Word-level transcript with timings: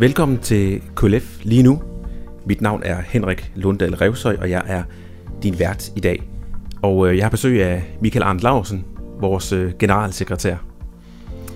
Velkommen 0.00 0.38
til 0.38 0.82
KLF 0.96 1.44
lige 1.44 1.62
nu. 1.62 1.82
Mit 2.46 2.60
navn 2.60 2.82
er 2.84 3.00
Henrik 3.00 3.52
Lunddal 3.54 3.94
Revsøj, 3.94 4.36
og 4.40 4.50
jeg 4.50 4.62
er 4.66 4.82
din 5.42 5.58
vært 5.58 5.92
i 5.96 6.00
dag. 6.00 6.22
Og 6.82 7.08
øh, 7.08 7.16
jeg 7.16 7.24
har 7.24 7.30
besøg 7.30 7.64
af 7.64 7.96
Michael 8.00 8.22
Arndt 8.22 8.42
Larsen, 8.42 8.84
vores 9.18 9.52
øh, 9.52 9.72
generalsekretær. 9.78 10.56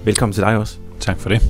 Velkommen 0.05 0.33
til 0.33 0.43
dig 0.43 0.57
også. 0.57 0.79
Tak 1.01 1.19
for 1.19 1.29
det. 1.29 1.43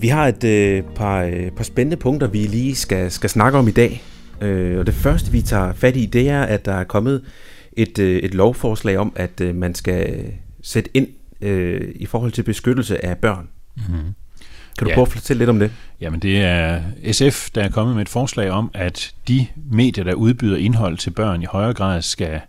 Vi 0.00 0.08
har 0.08 0.26
et 0.26 0.44
øh, 0.44 0.82
par, 0.94 1.22
øh, 1.22 1.50
par 1.50 1.64
spændende 1.64 1.96
punkter, 1.96 2.26
vi 2.26 2.38
lige 2.38 2.74
skal, 2.74 3.10
skal 3.10 3.30
snakke 3.30 3.58
om 3.58 3.68
i 3.68 3.72
dag. 3.72 4.02
Øh, 4.40 4.78
og 4.78 4.86
det 4.86 4.94
første, 4.94 5.32
vi 5.32 5.42
tager 5.42 5.72
fat 5.72 5.96
i, 5.96 6.06
det 6.06 6.28
er, 6.28 6.42
at 6.42 6.64
der 6.64 6.74
er 6.74 6.84
kommet 6.84 7.24
et, 7.72 7.98
øh, 7.98 8.16
et 8.16 8.34
lovforslag 8.34 8.98
om, 8.98 9.12
at 9.16 9.40
øh, 9.40 9.54
man 9.54 9.74
skal 9.74 10.32
sætte 10.62 10.90
ind 10.94 11.08
øh, 11.40 11.88
i 11.94 12.06
forhold 12.06 12.32
til 12.32 12.42
beskyttelse 12.42 13.04
af 13.04 13.18
børn. 13.18 13.48
Mm-hmm. 13.76 14.14
Kan 14.78 14.84
du 14.84 14.90
ja. 14.90 14.94
prøve 14.94 15.06
at 15.06 15.12
fortælle 15.12 15.38
lidt 15.38 15.50
om 15.50 15.58
det? 15.58 15.70
Jamen 16.00 16.20
det 16.20 16.42
er 16.44 16.80
SF, 17.12 17.50
der 17.50 17.62
er 17.62 17.68
kommet 17.70 17.94
med 17.94 18.02
et 18.02 18.08
forslag 18.08 18.50
om, 18.50 18.70
at 18.74 19.14
de 19.28 19.46
medier, 19.70 20.04
der 20.04 20.14
udbyder 20.14 20.56
indhold 20.56 20.96
til 20.96 21.10
børn 21.10 21.42
i 21.42 21.44
højere 21.44 21.74
grad 21.74 22.02
skal 22.02 22.40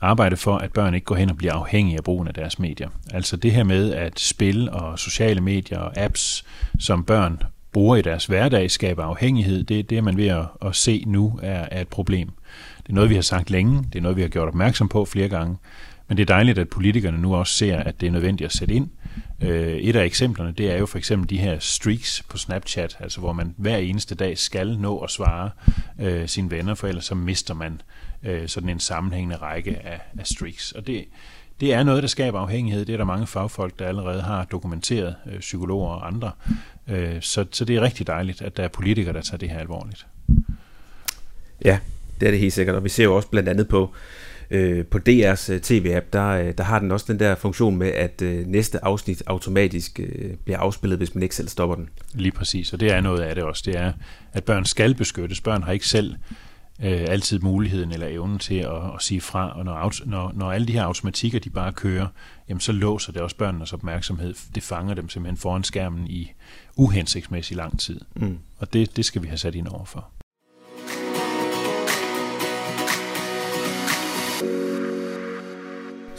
arbejde 0.00 0.36
for, 0.36 0.56
at 0.56 0.72
børn 0.72 0.94
ikke 0.94 1.04
går 1.04 1.14
hen 1.14 1.30
og 1.30 1.36
bliver 1.36 1.52
afhængige 1.52 1.98
af 1.98 2.04
brugen 2.04 2.28
af 2.28 2.34
deres 2.34 2.58
medier. 2.58 2.88
Altså 3.10 3.36
det 3.36 3.52
her 3.52 3.64
med, 3.64 3.94
at 3.94 4.20
spil 4.20 4.70
og 4.70 4.98
sociale 4.98 5.40
medier 5.40 5.78
og 5.78 5.96
apps, 5.96 6.44
som 6.78 7.04
børn 7.04 7.42
bruger 7.72 7.96
i 7.96 8.02
deres 8.02 8.26
hverdag, 8.26 8.70
skaber 8.70 9.04
afhængighed, 9.04 9.64
det, 9.64 9.90
det 9.90 9.98
er 9.98 10.02
man 10.02 10.16
ved 10.16 10.28
at, 10.28 10.44
at 10.66 10.76
se 10.76 11.04
nu 11.06 11.38
er, 11.42 11.66
er 11.70 11.80
et 11.80 11.88
problem. 11.88 12.30
Det 12.82 12.88
er 12.88 12.94
noget, 12.94 13.10
vi 13.10 13.14
har 13.14 13.22
sagt 13.22 13.50
længe, 13.50 13.84
det 13.92 13.98
er 13.98 14.02
noget, 14.02 14.16
vi 14.16 14.22
har 14.22 14.28
gjort 14.28 14.48
opmærksom 14.48 14.88
på 14.88 15.04
flere 15.04 15.28
gange, 15.28 15.56
men 16.08 16.16
det 16.16 16.22
er 16.22 16.34
dejligt, 16.34 16.58
at 16.58 16.68
politikerne 16.68 17.18
nu 17.18 17.34
også 17.34 17.52
ser, 17.52 17.76
at 17.76 18.00
det 18.00 18.06
er 18.06 18.10
nødvendigt 18.10 18.46
at 18.46 18.52
sætte 18.52 18.74
ind. 18.74 18.88
Øh, 19.42 19.76
et 19.76 19.96
af 19.96 20.04
eksemplerne, 20.04 20.52
det 20.52 20.70
er 20.70 20.76
jo 20.76 20.86
for 20.86 20.98
eksempel 20.98 21.30
de 21.30 21.38
her 21.38 21.58
streaks 21.58 22.22
på 22.28 22.38
Snapchat, 22.38 22.96
altså 23.00 23.20
hvor 23.20 23.32
man 23.32 23.54
hver 23.56 23.76
eneste 23.76 24.14
dag 24.14 24.38
skal 24.38 24.78
nå 24.78 24.98
at 24.98 25.10
svare 25.10 25.50
øh, 26.00 26.28
sine 26.28 26.50
venner, 26.50 26.74
for 26.74 26.86
ellers 26.86 27.04
så 27.04 27.14
mister 27.14 27.54
man 27.54 27.80
øh, 28.22 28.48
sådan 28.48 28.68
en 28.68 28.80
sammenhængende 28.80 29.36
række 29.36 29.78
af, 29.84 30.00
af 30.18 30.26
streaks. 30.26 30.72
Og 30.72 30.86
det, 30.86 31.04
det 31.60 31.74
er 31.74 31.82
noget, 31.82 32.02
der 32.02 32.08
skaber 32.08 32.40
afhængighed. 32.40 32.84
Det 32.84 32.92
er 32.92 32.96
der 32.96 33.04
mange 33.04 33.26
fagfolk, 33.26 33.78
der 33.78 33.86
allerede 33.86 34.22
har 34.22 34.44
dokumenteret, 34.44 35.14
øh, 35.26 35.40
psykologer 35.40 35.88
og 35.88 36.06
andre. 36.06 36.30
Øh, 36.88 37.22
så, 37.22 37.46
så 37.50 37.64
det 37.64 37.76
er 37.76 37.80
rigtig 37.80 38.06
dejligt, 38.06 38.42
at 38.42 38.56
der 38.56 38.62
er 38.62 38.68
politikere, 38.68 39.14
der 39.14 39.20
tager 39.20 39.38
det 39.38 39.50
her 39.50 39.58
alvorligt. 39.58 40.06
Ja, 41.64 41.78
det 42.20 42.26
er 42.26 42.30
det 42.30 42.40
helt 42.40 42.52
sikkert. 42.52 42.76
Og 42.76 42.84
vi 42.84 42.88
ser 42.88 43.04
jo 43.04 43.16
også 43.16 43.28
blandt 43.28 43.48
andet 43.48 43.68
på 43.68 43.94
øh, 44.50 44.86
på 44.86 44.98
DR's 45.08 45.52
øh, 45.52 45.60
tv-app, 45.60 46.12
der, 46.12 46.28
øh, 46.28 46.52
der 46.58 46.64
har 46.64 46.78
den 46.78 46.90
også 46.90 47.06
den 47.08 47.18
der 47.18 47.34
funktion 47.34 47.76
med, 47.76 47.88
at 47.88 48.22
øh, 48.22 48.46
næste 48.46 48.84
afsnit 48.84 49.22
automatisk 49.26 50.00
øh, 50.00 50.34
bliver 50.44 50.58
afspillet, 50.58 50.98
hvis 50.98 51.14
man 51.14 51.22
ikke 51.22 51.36
selv 51.36 51.48
stopper 51.48 51.76
den. 51.76 51.88
Lige 52.14 52.32
præcis, 52.32 52.72
og 52.72 52.80
det 52.80 52.92
er 52.92 53.00
noget 53.00 53.20
af 53.20 53.34
det 53.34 53.44
også. 53.44 53.62
Det 53.66 53.76
er, 53.76 53.92
at 54.32 54.44
børn 54.44 54.64
skal 54.64 54.94
beskyttes. 54.94 55.40
Børn 55.40 55.62
har 55.62 55.72
ikke 55.72 55.88
selv 55.88 56.14
øh, 56.82 57.04
altid 57.08 57.38
muligheden 57.38 57.92
eller 57.92 58.06
evnen 58.06 58.38
til 58.38 58.54
at, 58.54 58.94
at 58.94 59.02
sige 59.02 59.20
fra, 59.20 59.58
og 59.58 59.64
når, 59.64 60.06
når, 60.06 60.32
når 60.34 60.52
alle 60.52 60.66
de 60.66 60.72
her 60.72 60.82
automatikker, 60.82 61.38
de 61.38 61.50
bare 61.50 61.72
kører, 61.72 62.06
jamen 62.48 62.60
så 62.60 62.72
låser 62.72 63.12
det 63.12 63.22
også 63.22 63.36
børnenes 63.36 63.72
opmærksomhed. 63.72 64.34
Det 64.54 64.62
fanger 64.62 64.94
dem 64.94 65.08
simpelthen 65.08 65.36
foran 65.36 65.64
skærmen 65.64 66.06
i 66.06 66.32
uhensigtsmæssig 66.76 67.56
lang 67.56 67.80
tid. 67.80 68.00
Mm. 68.16 68.38
Og 68.58 68.72
det, 68.72 68.96
det 68.96 69.04
skal 69.04 69.22
vi 69.22 69.26
have 69.26 69.38
sat 69.38 69.54
ind 69.54 69.68
over 69.68 69.84
for. 69.84 70.10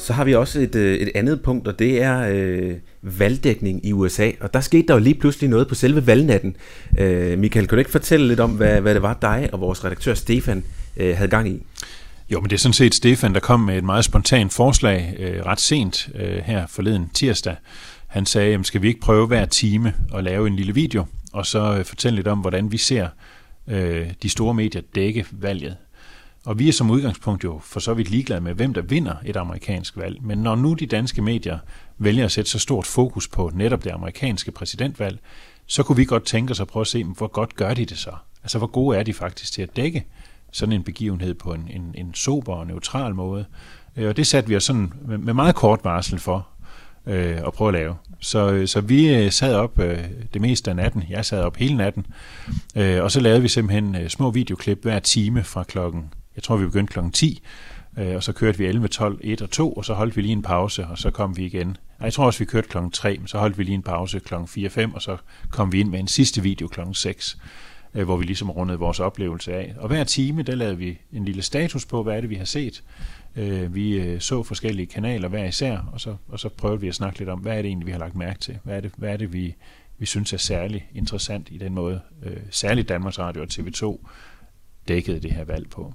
Så 0.01 0.13
har 0.13 0.23
vi 0.23 0.35
også 0.35 0.59
et, 0.59 0.75
øh, 0.75 0.97
et 0.97 1.11
andet 1.15 1.41
punkt, 1.41 1.67
og 1.67 1.79
det 1.79 2.01
er 2.01 2.27
øh, 2.29 2.75
valgdækning 3.01 3.85
i 3.85 3.93
USA. 3.93 4.31
Og 4.39 4.53
der 4.53 4.61
skete 4.61 4.87
der 4.87 4.93
jo 4.93 4.99
lige 4.99 5.15
pludselig 5.15 5.49
noget 5.49 5.67
på 5.67 5.75
selve 5.75 6.07
valgnatten. 6.07 6.55
Øh, 6.99 7.39
Michael, 7.39 7.67
kan 7.67 7.75
du 7.75 7.79
ikke 7.79 7.91
fortælle 7.91 8.27
lidt 8.27 8.39
om, 8.39 8.51
hvad, 8.51 8.81
hvad 8.81 8.93
det 8.93 9.01
var 9.01 9.17
dig 9.21 9.49
og 9.53 9.61
vores 9.61 9.85
redaktør 9.85 10.13
Stefan 10.13 10.63
øh, 10.97 11.17
havde 11.17 11.29
gang 11.29 11.49
i? 11.49 11.63
Jo, 12.29 12.39
men 12.39 12.49
det 12.49 12.55
er 12.55 12.59
sådan 12.59 12.73
set 12.73 12.95
Stefan, 12.95 13.33
der 13.33 13.39
kom 13.39 13.59
med 13.59 13.77
et 13.77 13.83
meget 13.83 14.05
spontant 14.05 14.53
forslag 14.53 15.15
øh, 15.19 15.45
ret 15.45 15.61
sent 15.61 16.09
øh, 16.15 16.37
her 16.37 16.67
forleden 16.67 17.09
tirsdag. 17.13 17.55
Han 18.07 18.25
sagde, 18.25 18.51
jamen, 18.51 18.65
skal 18.65 18.81
vi 18.81 18.87
ikke 18.87 18.99
prøve 18.99 19.27
hver 19.27 19.45
time 19.45 19.93
at 20.15 20.23
lave 20.23 20.47
en 20.47 20.55
lille 20.55 20.73
video, 20.73 21.05
og 21.33 21.45
så 21.45 21.75
øh, 21.77 21.85
fortælle 21.85 22.15
lidt 22.15 22.27
om, 22.27 22.39
hvordan 22.39 22.71
vi 22.71 22.77
ser 22.77 23.07
øh, 23.67 24.07
de 24.23 24.29
store 24.29 24.53
medier 24.53 24.81
dække 24.95 25.25
valget. 25.31 25.75
Og 26.45 26.59
vi 26.59 26.67
er 26.67 26.73
som 26.73 26.89
udgangspunkt 26.89 27.43
jo 27.43 27.59
for 27.63 27.79
så 27.79 27.93
vidt 27.93 28.09
ligeglade 28.09 28.41
med, 28.41 28.53
hvem 28.53 28.73
der 28.73 28.81
vinder 28.81 29.15
et 29.25 29.37
amerikansk 29.37 29.97
valg. 29.97 30.23
Men 30.23 30.37
når 30.37 30.55
nu 30.55 30.73
de 30.73 30.85
danske 30.85 31.21
medier 31.21 31.59
vælger 31.97 32.25
at 32.25 32.31
sætte 32.31 32.51
så 32.51 32.59
stort 32.59 32.85
fokus 32.85 33.27
på 33.27 33.51
netop 33.53 33.83
det 33.83 33.89
amerikanske 33.89 34.51
præsidentvalg, 34.51 35.19
så 35.65 35.83
kunne 35.83 35.95
vi 35.95 36.05
godt 36.05 36.25
tænke 36.25 36.51
os 36.51 36.59
at 36.59 36.67
prøve 36.67 36.81
at 36.81 36.87
se, 36.87 37.03
hvor 37.03 37.27
godt 37.27 37.55
gør 37.55 37.73
de 37.73 37.85
det 37.85 37.97
så? 37.97 38.11
Altså, 38.43 38.57
hvor 38.57 38.67
gode 38.67 38.97
er 38.97 39.03
de 39.03 39.13
faktisk 39.13 39.53
til 39.53 39.61
at 39.61 39.75
dække 39.75 40.05
sådan 40.51 40.73
en 40.73 40.83
begivenhed 40.83 41.33
på 41.33 41.53
en, 41.53 41.67
en, 41.69 41.95
en 41.97 42.13
sober 42.13 42.53
og 42.53 42.67
neutral 42.67 43.15
måde? 43.15 43.45
Øh, 43.97 44.09
og 44.09 44.17
det 44.17 44.27
satte 44.27 44.49
vi 44.49 44.55
os 44.55 44.63
sådan 44.63 44.93
med 45.05 45.33
meget 45.33 45.55
kort 45.55 45.79
varsel 45.83 46.19
for 46.19 46.47
øh, 47.05 47.37
at 47.37 47.53
prøve 47.53 47.67
at 47.67 47.73
lave. 47.73 47.95
Så, 48.19 48.51
øh, 48.51 48.67
så 48.67 48.81
vi 48.81 49.15
øh, 49.15 49.31
sad 49.31 49.55
op 49.55 49.79
øh, 49.79 49.99
det 50.33 50.41
meste 50.41 50.69
af 50.69 50.75
natten. 50.75 51.03
Jeg 51.09 51.25
sad 51.25 51.41
op 51.41 51.57
hele 51.57 51.77
natten. 51.77 52.05
Øh, 52.75 53.03
og 53.03 53.11
så 53.11 53.19
lavede 53.19 53.41
vi 53.41 53.47
simpelthen 53.47 53.95
øh, 53.95 54.09
små 54.09 54.31
videoklip 54.31 54.81
hver 54.81 54.99
time 54.99 55.43
fra 55.43 55.63
klokken 55.63 56.13
jeg 56.35 56.43
tror, 56.43 56.57
vi 56.57 56.65
begyndte 56.65 56.93
klokken 56.93 57.11
10, 57.11 57.41
øh, 57.97 58.15
og 58.15 58.23
så 58.23 58.33
kørte 58.33 58.57
vi 58.57 58.65
11, 58.65 58.87
12, 58.87 59.19
1 59.23 59.41
og 59.41 59.49
2, 59.49 59.73
og 59.73 59.85
så 59.85 59.93
holdt 59.93 60.15
vi 60.15 60.21
lige 60.21 60.31
en 60.31 60.41
pause, 60.41 60.87
og 60.87 60.97
så 60.97 61.11
kom 61.11 61.37
vi 61.37 61.45
igen. 61.45 61.77
Jeg 62.01 62.13
tror 62.13 62.25
også, 62.25 62.39
vi 62.39 62.45
kørte 62.45 62.67
klokken 62.67 62.91
3, 62.91 63.17
men 63.17 63.27
så 63.27 63.37
holdt 63.37 63.57
vi 63.57 63.63
lige 63.63 63.75
en 63.75 63.83
pause 63.83 64.19
klokken 64.19 64.47
4, 64.47 64.69
5, 64.69 64.93
og 64.93 65.01
så 65.01 65.17
kom 65.49 65.71
vi 65.71 65.79
ind 65.79 65.89
med 65.89 65.99
en 65.99 66.07
sidste 66.07 66.43
video 66.43 66.67
klokken 66.67 66.93
6, 66.93 67.37
øh, 67.95 68.03
hvor 68.03 68.17
vi 68.17 68.23
ligesom 68.23 68.51
rundede 68.51 68.79
vores 68.79 68.99
oplevelse 68.99 69.53
af. 69.53 69.73
Og 69.77 69.87
hver 69.87 70.03
time, 70.03 70.41
der 70.41 70.55
lavede 70.55 70.77
vi 70.77 70.97
en 71.11 71.25
lille 71.25 71.41
status 71.41 71.85
på, 71.85 72.03
hvad 72.03 72.17
er 72.17 72.21
det, 72.21 72.29
vi 72.29 72.35
har 72.35 72.45
set. 72.45 72.83
Øh, 73.35 73.75
vi 73.75 73.93
øh, 73.93 74.21
så 74.21 74.43
forskellige 74.43 74.85
kanaler 74.85 75.27
hver 75.27 75.45
især, 75.45 75.77
og 75.93 76.01
så, 76.01 76.15
og 76.27 76.39
så 76.39 76.49
prøvede 76.49 76.81
vi 76.81 76.87
at 76.87 76.95
snakke 76.95 77.19
lidt 77.19 77.29
om, 77.29 77.39
hvad 77.39 77.57
er 77.57 77.61
det 77.61 77.65
egentlig, 77.65 77.87
vi 77.87 77.91
har 77.91 77.99
lagt 77.99 78.15
mærke 78.15 78.39
til? 78.39 78.57
Hvad 78.63 78.77
er 78.77 78.81
det, 78.81 78.91
hvad 78.97 79.09
er 79.13 79.17
det 79.17 79.33
vi, 79.33 79.55
vi 79.97 80.05
synes 80.05 80.33
er 80.33 80.37
særlig 80.37 80.89
interessant 80.95 81.47
i 81.51 81.57
den 81.57 81.73
måde, 81.73 82.01
øh, 82.23 82.37
særligt 82.49 82.89
Danmarks 82.89 83.19
Radio 83.19 83.41
og 83.41 83.47
TV2 83.51 84.07
dækkede 84.87 85.19
det 85.19 85.31
her 85.31 85.43
valg 85.43 85.69
på. 85.69 85.93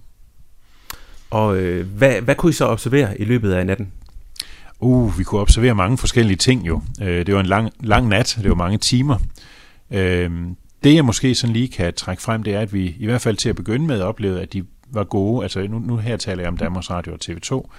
Og 1.31 1.57
øh, 1.57 1.87
hvad, 1.87 2.21
hvad 2.21 2.35
kunne 2.35 2.51
I 2.51 2.53
så 2.53 2.67
observere 2.67 3.21
i 3.21 3.25
løbet 3.25 3.53
af 3.53 3.67
natten? 3.67 3.93
Uh, 4.81 5.19
vi 5.19 5.25
kunne 5.25 5.41
observere 5.41 5.75
mange 5.75 5.99
forskellige 5.99 6.37
ting 6.37 6.67
jo. 6.67 6.83
Øh, 7.03 7.27
det 7.27 7.35
var 7.35 7.41
en 7.41 7.47
lang, 7.47 7.71
lang 7.81 8.09
nat, 8.09 8.39
det 8.43 8.49
var 8.49 8.55
mange 8.55 8.79
timer. 8.79 9.19
Øh, 9.91 10.31
det 10.85 10.95
jeg 10.95 11.05
måske 11.05 11.35
sådan 11.35 11.53
lige 11.53 11.69
kan 11.69 11.95
trække 11.95 12.23
frem, 12.23 12.43
det 12.43 12.55
er, 12.55 12.61
at 12.61 12.73
vi 12.73 12.97
i 12.99 13.07
hvert 13.07 13.21
fald 13.21 13.37
til 13.37 13.49
at 13.49 13.57
begynde 13.57 13.87
med 13.87 14.01
oplevede, 14.01 14.43
at 14.43 14.53
de 14.53 14.65
var 14.91 15.05
gode, 15.05 15.43
altså 15.43 15.67
nu, 15.67 15.79
nu 15.79 15.97
her 15.97 16.17
taler 16.17 16.43
jeg 16.43 16.49
om 16.49 16.57
Danmarks 16.57 16.91
Radio 16.91 17.13
og 17.13 17.19
TV2, 17.25 17.71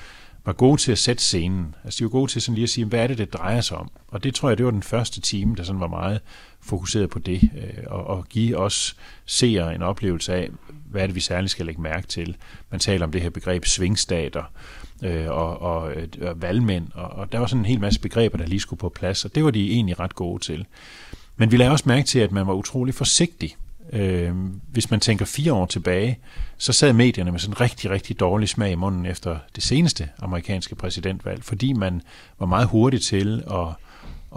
var 0.47 0.53
gode 0.53 0.81
til 0.81 0.91
at 0.91 0.97
sætte 0.97 1.23
scenen. 1.23 1.75
Altså 1.83 1.99
de 1.99 2.03
var 2.03 2.09
gode 2.09 2.31
til 2.31 2.41
sådan 2.41 2.55
lige 2.55 2.63
at 2.63 2.69
sige, 2.69 2.85
hvad 2.85 2.99
er 2.99 3.07
det, 3.07 3.17
det 3.17 3.33
drejer 3.33 3.61
sig 3.61 3.77
om? 3.77 3.89
Og 4.07 4.23
det 4.23 4.35
tror 4.35 4.49
jeg, 4.49 4.57
det 4.57 4.65
var 4.65 4.71
den 4.71 4.83
første 4.83 5.21
time, 5.21 5.55
der 5.55 5.63
sådan 5.63 5.79
var 5.79 5.87
meget 5.87 6.21
fokuseret 6.61 7.09
på 7.09 7.19
det, 7.19 7.49
øh, 7.57 7.83
og, 7.87 8.07
og 8.07 8.25
give 8.29 8.57
os 8.57 8.95
seere 9.25 9.75
en 9.75 9.81
oplevelse 9.81 10.33
af, 10.33 10.49
hvad 10.89 11.01
er 11.01 11.05
det, 11.05 11.15
vi 11.15 11.19
særligt 11.19 11.51
skal 11.51 11.65
lægge 11.65 11.81
mærke 11.81 12.07
til. 12.07 12.37
Man 12.71 12.79
taler 12.79 13.05
om 13.05 13.11
det 13.11 13.21
her 13.21 13.29
begreb 13.29 13.65
svingstater 13.65 14.43
øh, 15.03 15.27
og, 15.29 15.61
og, 15.61 15.91
øh, 15.91 16.07
og 16.21 16.41
valgmænd, 16.41 16.87
og, 16.93 17.09
og 17.09 17.31
der 17.31 17.39
var 17.39 17.47
sådan 17.47 17.61
en 17.61 17.65
hel 17.65 17.79
masse 17.79 17.99
begreber, 17.99 18.37
der 18.37 18.45
lige 18.45 18.59
skulle 18.59 18.79
på 18.79 18.89
plads, 18.89 19.25
og 19.25 19.35
det 19.35 19.43
var 19.43 19.51
de 19.51 19.71
egentlig 19.71 19.99
ret 19.99 20.15
gode 20.15 20.43
til. 20.43 20.65
Men 21.37 21.51
vi 21.51 21.57
lavede 21.57 21.71
også 21.71 21.85
mærke 21.87 22.07
til, 22.07 22.19
at 22.19 22.31
man 22.31 22.47
var 22.47 22.53
utrolig 22.53 22.93
forsigtig. 22.93 23.55
Øh, 23.93 24.35
hvis 24.71 24.91
man 24.91 24.99
tænker 24.99 25.25
fire 25.25 25.53
år 25.53 25.65
tilbage, 25.65 26.19
så 26.57 26.73
sad 26.73 26.93
medierne 26.93 27.31
med 27.31 27.39
sådan 27.39 27.53
en 27.53 27.61
rigtig, 27.61 27.89
rigtig 27.89 28.19
dårlig 28.19 28.49
smag 28.49 28.71
i 28.71 28.75
munden 28.75 29.05
efter 29.05 29.37
det 29.55 29.63
seneste 29.63 30.09
amerikanske 30.19 30.75
præsidentvalg, 30.75 31.43
fordi 31.43 31.73
man 31.73 32.01
var 32.39 32.45
meget 32.45 32.67
hurtig 32.67 33.01
til 33.01 33.43
at, 33.51 33.67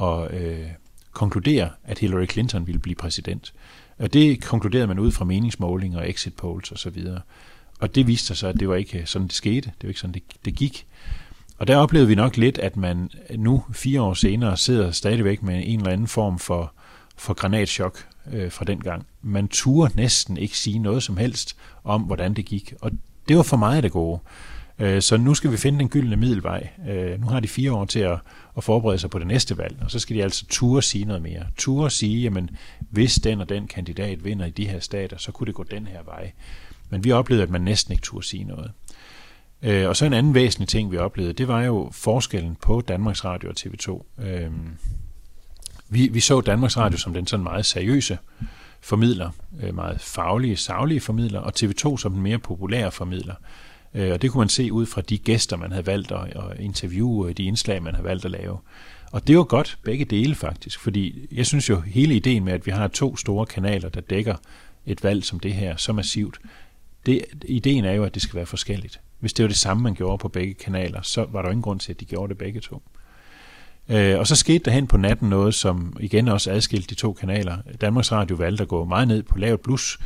at 0.03 0.41
øh, 0.41 0.67
konkludere, 1.13 1.71
at 1.85 1.99
Hillary 1.99 2.27
Clinton 2.27 2.67
ville 2.67 2.81
blive 2.81 2.95
præsident. 2.95 3.53
Og 3.99 4.13
det 4.13 4.43
konkluderede 4.43 4.87
man 4.87 4.99
ud 4.99 5.13
fra 5.13 5.25
meningsmålinger 5.25 5.99
og 5.99 6.11
exit 6.11 6.35
polls 6.35 6.73
osv. 6.73 7.07
Og, 7.07 7.21
og 7.81 7.95
det 7.95 8.07
viste 8.07 8.27
sig 8.27 8.37
så, 8.37 8.47
at 8.49 8.61
det 8.61 8.69
var 8.69 8.77
ikke 8.77 9.03
sådan, 9.07 9.29
det 9.29 9.35
skete. 9.35 9.67
Det 9.67 9.83
var 9.83 9.89
ikke 9.89 10.01
sådan, 10.01 10.15
det, 10.15 10.23
det 10.45 10.55
gik. 10.55 10.87
Og 11.59 11.67
der 11.67 11.77
oplevede 11.77 12.09
vi 12.09 12.15
nok 12.15 12.37
lidt, 12.37 12.59
at 12.59 12.77
man 12.77 13.11
nu, 13.37 13.65
fire 13.73 14.03
år 14.03 14.15
senere, 14.15 14.57
sidder 14.57 14.91
stadigvæk 14.91 15.43
med 15.43 15.63
en 15.67 15.79
eller 15.79 15.93
anden 15.93 16.07
form 16.07 16.39
for, 16.39 16.73
for 17.21 17.35
granatschok 17.35 18.07
øh, 18.33 18.53
fra 18.53 18.65
den 18.65 18.81
gang. 18.81 19.07
Man 19.23 19.49
turde 19.49 19.97
næsten 19.97 20.37
ikke 20.37 20.59
sige 20.59 20.79
noget 20.79 21.03
som 21.03 21.17
helst 21.17 21.57
om, 21.85 22.03
hvordan 22.03 22.35
det 22.35 22.45
gik. 22.45 22.75
Og 22.81 22.91
det 23.29 23.37
var 23.37 23.43
for 23.43 23.57
mig 23.57 23.83
det 23.83 23.93
gode. 23.93 24.21
Øh, 24.79 25.03
så 25.03 25.17
nu 25.17 25.35
skal 25.35 25.53
vi 25.53 25.57
finde 25.57 25.79
den 25.79 25.89
gyldne 25.89 26.17
middelvej. 26.17 26.69
Øh, 26.89 27.21
nu 27.21 27.27
har 27.27 27.41
de 27.41 27.49
fire 27.49 27.73
år 27.73 27.85
til 27.85 28.01
at, 28.01 28.19
at 28.57 28.65
forberede 28.65 28.99
sig 28.99 29.11
på 29.11 29.19
det 29.19 29.27
næste 29.27 29.59
valg, 29.59 29.77
og 29.85 29.91
så 29.91 29.99
skal 29.99 30.17
de 30.17 30.23
altså 30.23 30.47
turde 30.49 30.83
sige 30.83 31.05
noget 31.05 31.23
mere. 31.23 31.47
Turde 31.57 31.91
sige, 31.91 32.23
jamen 32.23 32.51
hvis 32.91 33.15
den 33.15 33.41
og 33.41 33.49
den 33.49 33.67
kandidat 33.67 34.25
vinder 34.25 34.47
i 34.47 34.51
de 34.51 34.69
her 34.69 34.81
stater, 34.81 35.17
så 35.17 35.33
kunne 35.33 35.47
det 35.47 35.55
gå 35.55 35.63
den 35.63 35.87
her 35.87 36.03
vej. 36.05 36.33
Men 36.91 37.05
vi 37.05 37.13
oplevede, 37.13 37.43
at 37.43 37.51
man 37.51 37.61
næsten 37.61 37.93
ikke 37.93 38.03
turde 38.03 38.27
sige 38.27 38.45
noget. 38.45 38.73
Øh, 39.63 39.89
og 39.89 39.97
så 39.97 40.07
en 40.07 40.13
anden 40.13 40.35
væsentlig 40.35 40.69
ting, 40.69 40.93
vi 40.93 40.97
oplevede, 40.97 41.33
det 41.33 41.49
var 41.49 41.63
jo 41.63 41.89
forskellen 41.93 42.57
på 42.63 42.81
Danmarks 42.81 43.25
Radio 43.25 43.51
og 43.51 43.57
TV2 43.61 44.03
vi, 45.91 46.09
vi 46.09 46.21
så 46.21 46.41
Danmarks 46.41 46.77
Radio 46.77 46.99
som 46.99 47.15
den 47.15 47.27
sådan 47.27 47.45
meget 47.45 47.67
seriøse 47.67 48.19
formidler, 48.81 49.31
øh, 49.63 49.75
meget 49.75 50.01
faglige, 50.01 50.57
savlige 50.57 51.01
formidler, 51.01 51.41
og 51.41 51.53
TV2 51.59 51.97
som 51.97 52.13
den 52.13 52.23
mere 52.23 52.39
populære 52.39 52.91
formidler. 52.91 53.35
Øh, 53.95 54.13
og 54.13 54.23
det 54.23 54.31
kunne 54.31 54.41
man 54.41 54.49
se 54.49 54.73
ud 54.73 54.87
fra 54.87 55.01
de 55.01 55.19
gæster, 55.19 55.57
man 55.57 55.71
havde 55.71 55.87
valgt 55.87 56.13
at, 56.13 56.37
at 56.37 56.61
interviewe, 56.61 57.33
de 57.33 57.45
indslag, 57.45 57.83
man 57.83 57.95
havde 57.95 58.09
valgt 58.09 58.25
at 58.25 58.31
lave. 58.31 58.59
Og 59.13 59.27
det 59.27 59.37
var 59.37 59.45
godt, 59.45 59.79
begge 59.85 60.05
dele 60.05 60.35
faktisk, 60.35 60.81
fordi 60.81 61.29
jeg 61.33 61.47
synes 61.47 61.69
jo, 61.69 61.81
hele 61.81 62.15
ideen 62.15 62.45
med, 62.45 62.53
at 62.53 62.67
vi 62.67 62.71
har 62.71 62.89
to 62.89 63.17
store 63.17 63.47
kanaler, 63.47 63.89
der 63.89 64.01
dækker 64.01 64.35
et 64.87 65.05
valg 65.05 65.25
som 65.25 65.41
det 65.41 65.53
her, 65.53 65.77
så 65.77 65.93
massivt, 65.93 66.41
det, 67.07 67.25
ideen 67.45 67.85
er 67.85 67.93
jo, 67.93 68.05
at 68.05 68.15
det 68.15 68.23
skal 68.23 68.37
være 68.37 68.47
forskelligt. 68.47 69.01
Hvis 69.21 69.33
det 69.33 69.43
var 69.43 69.49
det 69.49 69.57
samme, 69.57 69.83
man 69.83 69.95
gjorde 69.95 70.19
på 70.19 70.29
begge 70.29 70.55
kanaler, 70.55 71.03
så 71.03 71.27
var 71.33 71.43
der 71.43 71.49
ingen 71.49 71.63
grund 71.63 71.81
til, 71.81 71.93
at 71.93 72.01
de 72.01 72.05
gjorde 72.05 72.29
det 72.29 72.39
begge 72.39 72.61
to. 72.61 72.83
Øh, 73.89 74.19
og 74.19 74.27
så 74.27 74.37
skete 74.37 74.65
der 74.65 74.71
hen 74.71 74.87
på 74.87 74.97
natten 74.97 75.29
noget, 75.29 75.55
som 75.55 75.97
igen 76.01 76.29
også 76.29 76.51
adskilte 76.51 76.89
de 76.89 76.95
to 76.95 77.13
kanaler. 77.13 77.57
Danmarks 77.81 78.13
Radio 78.13 78.37
valgte 78.37 78.63
at 78.63 78.69
gå 78.69 78.85
meget 78.85 79.09
ned 79.09 79.23
på 79.23 79.39
lavt 79.39 79.63
blus 79.63 79.99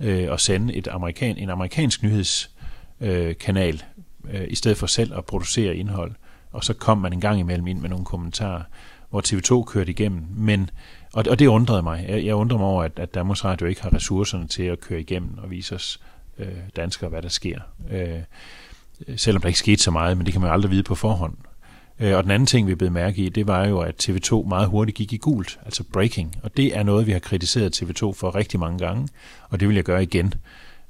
øh, 0.00 0.30
og 0.30 0.40
sende 0.40 0.74
et 0.74 0.88
amerikan, 0.88 1.36
en 1.36 1.50
amerikansk 1.50 2.02
nyhedskanal, 2.02 3.82
øh, 4.30 4.44
i 4.48 4.54
stedet 4.54 4.76
for 4.78 4.86
selv 4.86 5.14
at 5.16 5.24
producere 5.24 5.76
indhold. 5.76 6.12
Og 6.52 6.64
så 6.64 6.74
kom 6.74 6.98
man 6.98 7.12
en 7.12 7.20
gang 7.20 7.40
imellem 7.40 7.66
ind 7.66 7.80
med 7.80 7.88
nogle 7.88 8.04
kommentarer, 8.04 8.62
hvor 9.10 9.22
TV2 9.26 9.64
kørte 9.64 9.90
igennem. 9.90 10.22
Men, 10.36 10.70
og, 11.12 11.24
og 11.30 11.38
det 11.38 11.46
undrede 11.46 11.82
mig. 11.82 12.04
Jeg, 12.08 12.24
jeg 12.24 12.36
mig 12.36 12.60
over, 12.60 12.84
at, 12.84 12.92
at 12.96 13.14
Danmarks 13.14 13.44
Radio 13.44 13.66
ikke 13.66 13.82
har 13.82 13.94
ressourcerne 13.94 14.48
til 14.48 14.62
at 14.62 14.80
køre 14.80 15.00
igennem 15.00 15.38
og 15.38 15.50
vise 15.50 15.74
os 15.74 16.00
øh, 16.38 16.48
danskere, 16.76 17.10
hvad 17.10 17.22
der 17.22 17.28
sker. 17.28 17.60
Øh, 17.90 18.20
selvom 19.16 19.42
der 19.42 19.48
ikke 19.48 19.58
skete 19.58 19.82
så 19.82 19.90
meget, 19.90 20.16
men 20.16 20.26
det 20.26 20.32
kan 20.32 20.40
man 20.42 20.50
aldrig 20.50 20.70
vide 20.70 20.82
på 20.82 20.94
forhånd. 20.94 21.34
Øh, 22.02 22.16
og 22.16 22.22
den 22.22 22.30
anden 22.30 22.46
ting, 22.46 22.66
vi 22.66 22.74
blev 22.74 22.90
mærke 22.90 23.22
i, 23.22 23.28
det 23.28 23.46
var 23.46 23.66
jo, 23.66 23.80
at 23.80 24.08
TV2 24.08 24.48
meget 24.48 24.68
hurtigt 24.68 24.98
gik 24.98 25.12
i 25.12 25.16
gult, 25.16 25.58
altså 25.64 25.84
breaking. 25.92 26.36
Og 26.42 26.56
det 26.56 26.76
er 26.76 26.82
noget, 26.82 27.06
vi 27.06 27.12
har 27.12 27.18
kritiseret 27.18 27.82
TV2 27.82 28.12
for 28.12 28.34
rigtig 28.34 28.60
mange 28.60 28.78
gange, 28.78 29.08
og 29.48 29.60
det 29.60 29.68
vil 29.68 29.74
jeg 29.74 29.84
gøre 29.84 30.02
igen. 30.02 30.34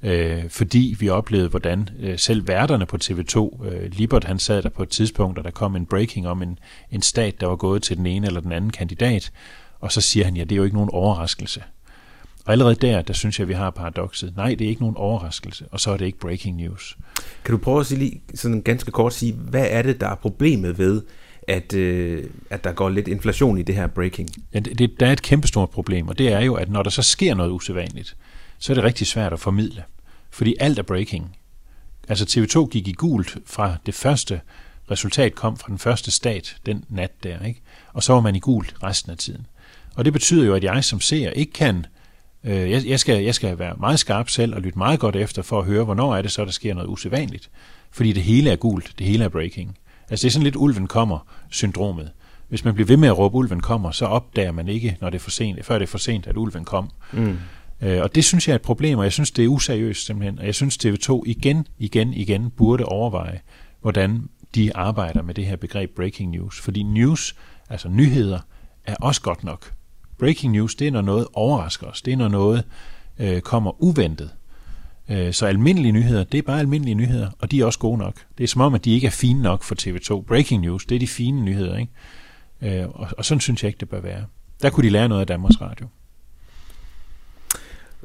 Øh, 0.03 0.49
fordi 0.49 0.95
vi 0.99 1.09
oplevede, 1.09 1.49
hvordan 1.49 1.89
øh, 1.99 2.19
selv 2.19 2.47
værterne 2.47 2.85
på 2.85 2.97
TV2, 3.03 3.65
øh, 3.65 3.91
Libert 3.91 4.23
han 4.23 4.39
sad 4.39 4.61
der 4.61 4.69
på 4.69 4.83
et 4.83 4.89
tidspunkt, 4.89 5.37
og 5.37 5.43
der 5.43 5.51
kom 5.51 5.75
en 5.75 5.85
breaking 5.85 6.27
om 6.27 6.41
en, 6.41 6.59
en 6.91 7.01
stat, 7.01 7.41
der 7.41 7.47
var 7.47 7.55
gået 7.55 7.83
til 7.83 7.97
den 7.97 8.05
ene 8.05 8.27
eller 8.27 8.41
den 8.41 8.51
anden 8.51 8.69
kandidat, 8.69 9.31
og 9.79 9.91
så 9.91 10.01
siger 10.01 10.25
han, 10.25 10.35
ja, 10.35 10.43
det 10.43 10.51
er 10.51 10.55
jo 10.55 10.63
ikke 10.63 10.75
nogen 10.75 10.89
overraskelse. 10.93 11.63
Og 12.45 12.51
allerede 12.51 12.75
der, 12.75 13.01
der 13.01 13.13
synes 13.13 13.39
jeg, 13.39 13.47
vi 13.47 13.53
har 13.53 13.69
paradokset. 13.69 14.33
Nej, 14.35 14.55
det 14.55 14.65
er 14.65 14.69
ikke 14.69 14.81
nogen 14.81 14.97
overraskelse, 14.97 15.65
og 15.71 15.79
så 15.79 15.91
er 15.91 15.97
det 15.97 16.05
ikke 16.05 16.19
breaking 16.19 16.57
news. 16.57 16.97
Kan 17.45 17.51
du 17.51 17.57
prøve 17.57 17.79
at 17.79 17.85
sige 17.85 17.99
lige 17.99 18.21
sådan 18.33 18.61
ganske 18.61 18.91
kort 18.91 19.13
sige, 19.13 19.33
hvad 19.33 19.67
er 19.69 19.81
det, 19.81 20.01
der 20.01 20.07
er 20.07 20.15
problemet 20.15 20.77
ved, 20.77 21.01
at, 21.47 21.73
øh, 21.73 22.23
at 22.49 22.63
der 22.63 22.71
går 22.71 22.89
lidt 22.89 23.07
inflation 23.07 23.57
i 23.57 23.63
det 23.63 23.75
her 23.75 23.87
breaking? 23.87 24.29
Ja, 24.53 24.59
det, 24.59 24.79
det, 24.79 24.99
der 24.99 25.07
er 25.07 25.11
et 25.11 25.21
kæmpestort 25.21 25.69
problem, 25.69 26.07
og 26.07 26.17
det 26.17 26.33
er 26.33 26.39
jo, 26.39 26.53
at 26.53 26.69
når 26.69 26.83
der 26.83 26.89
så 26.89 27.01
sker 27.01 27.35
noget 27.35 27.51
usædvanligt, 27.51 28.17
så 28.59 28.73
er 28.73 28.75
det 28.75 28.83
rigtig 28.83 29.07
svært 29.07 29.33
at 29.33 29.39
formidle. 29.39 29.83
Fordi 30.31 30.55
alt 30.59 30.79
er 30.79 30.83
breaking. 30.83 31.35
Altså 32.09 32.25
TV2 32.25 32.69
gik 32.69 32.87
i 32.87 32.91
gult 32.91 33.37
fra 33.45 33.75
det 33.85 33.93
første 33.93 34.41
resultat 34.91 35.35
kom 35.35 35.57
fra 35.57 35.67
den 35.67 35.79
første 35.79 36.11
stat 36.11 36.57
den 36.65 36.85
nat 36.89 37.23
der, 37.23 37.45
ikke? 37.45 37.61
Og 37.93 38.03
så 38.03 38.13
var 38.13 38.21
man 38.21 38.35
i 38.35 38.39
gult 38.39 38.75
resten 38.83 39.11
af 39.11 39.17
tiden. 39.17 39.47
Og 39.95 40.05
det 40.05 40.13
betyder 40.13 40.45
jo, 40.45 40.55
at 40.55 40.63
jeg 40.63 40.83
som 40.83 41.01
ser 41.01 41.29
ikke 41.29 41.53
kan 41.53 41.85
Øh, 42.43 42.71
jeg, 42.71 42.85
jeg, 42.85 42.99
skal, 42.99 43.23
jeg 43.23 43.35
skal 43.35 43.59
være 43.59 43.75
meget 43.79 43.99
skarp 43.99 44.29
selv 44.29 44.55
og 44.55 44.61
lytte 44.61 44.77
meget 44.77 44.99
godt 44.99 45.15
efter 45.15 45.41
for 45.41 45.59
at 45.59 45.65
høre, 45.65 45.83
hvornår 45.83 46.15
er 46.15 46.21
det 46.21 46.31
så, 46.31 46.45
der 46.45 46.51
sker 46.51 46.73
noget 46.73 46.87
usædvanligt. 46.87 47.49
Fordi 47.91 48.13
det 48.13 48.23
hele 48.23 48.49
er 48.49 48.55
gult, 48.55 48.93
det 48.99 49.07
hele 49.07 49.23
er 49.23 49.29
breaking. 49.29 49.77
Altså 50.09 50.23
det 50.23 50.29
er 50.29 50.31
sådan 50.31 50.43
lidt 50.43 50.55
ulven 50.55 50.87
kommer-syndromet. 50.87 52.11
Hvis 52.49 52.65
man 52.65 52.73
bliver 52.73 52.87
ved 52.87 52.97
med 52.97 53.07
at 53.07 53.17
råbe, 53.17 53.35
ulven 53.35 53.59
kommer, 53.59 53.91
så 53.91 54.05
opdager 54.05 54.51
man 54.51 54.67
ikke, 54.67 54.97
når 55.01 55.09
det 55.09 55.17
er 55.17 55.23
for 55.23 55.31
sent, 55.31 55.65
før 55.65 55.77
det 55.77 55.85
er 55.85 55.91
for 55.91 55.97
sent, 55.97 56.27
at 56.27 56.37
ulven 56.37 56.65
kom. 56.65 56.89
Mm. 57.11 57.37
Øh, 57.81 58.01
og 58.01 58.15
det 58.15 58.25
synes 58.25 58.47
jeg 58.47 58.53
er 58.53 58.55
et 58.55 58.61
problem, 58.61 58.97
og 58.97 59.03
jeg 59.03 59.13
synes, 59.13 59.31
det 59.31 59.45
er 59.45 59.47
useriøst 59.47 60.05
simpelthen. 60.05 60.39
Og 60.39 60.45
jeg 60.45 60.55
synes, 60.55 60.85
TV2 60.85 61.23
igen, 61.25 61.67
igen, 61.77 62.13
igen 62.13 62.49
burde 62.49 62.85
overveje, 62.85 63.39
hvordan 63.81 64.29
de 64.55 64.75
arbejder 64.75 65.21
med 65.21 65.33
det 65.33 65.45
her 65.45 65.55
begreb 65.55 65.95
breaking 65.95 66.31
news. 66.31 66.59
Fordi 66.61 66.83
news, 66.83 67.35
altså 67.69 67.89
nyheder, 67.89 68.39
er 68.85 68.95
også 68.95 69.21
godt 69.21 69.43
nok 69.43 69.73
breaking 70.23 70.51
news, 70.53 70.75
det 70.75 70.87
er 70.87 70.91
når 70.91 71.01
noget 71.01 71.27
overrasker 71.33 71.87
os. 71.87 72.01
Det 72.01 72.13
er 72.13 72.17
når 72.17 72.27
noget 72.27 72.63
øh, 73.19 73.41
kommer 73.41 73.83
uventet. 73.83 74.29
Øh, 75.09 75.33
så 75.33 75.45
almindelige 75.45 75.91
nyheder, 75.91 76.23
det 76.23 76.37
er 76.37 76.41
bare 76.41 76.59
almindelige 76.59 76.95
nyheder, 76.95 77.29
og 77.39 77.51
de 77.51 77.61
er 77.61 77.65
også 77.65 77.79
gode 77.79 77.97
nok. 77.97 78.15
Det 78.37 78.43
er 78.43 78.47
som 78.47 78.61
om, 78.61 78.73
at 78.73 78.85
de 78.85 78.93
ikke 78.93 79.07
er 79.07 79.11
fine 79.11 79.41
nok 79.41 79.63
for 79.63 79.75
TV2. 79.81 80.21
Breaking 80.21 80.61
news, 80.61 80.85
det 80.85 80.95
er 80.95 80.99
de 80.99 81.07
fine 81.07 81.41
nyheder, 81.41 81.77
ikke? 81.77 82.81
Øh, 82.81 82.89
og, 82.89 83.07
og 83.17 83.25
sådan 83.25 83.41
synes 83.41 83.63
jeg 83.63 83.67
ikke, 83.67 83.79
det 83.79 83.89
bør 83.89 83.99
være. 83.99 84.25
Der 84.61 84.69
kunne 84.69 84.85
de 84.85 84.89
lære 84.89 85.09
noget 85.09 85.21
af 85.21 85.27
Danmarks 85.27 85.61
Radio. 85.61 85.87